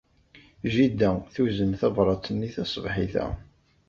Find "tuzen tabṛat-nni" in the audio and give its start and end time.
1.33-2.49